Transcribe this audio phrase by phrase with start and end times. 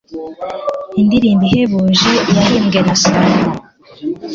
[1.01, 3.57] indirimbo ihebuje yahimbwe na salomoni